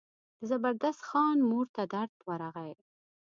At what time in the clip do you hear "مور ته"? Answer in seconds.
1.49-1.83